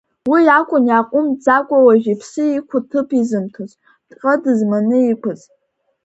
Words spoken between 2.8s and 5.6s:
ҭыԥ изымҭоз, дҟьо дызманы иқәыз.